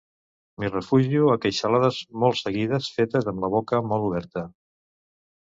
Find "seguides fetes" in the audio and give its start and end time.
2.41-3.29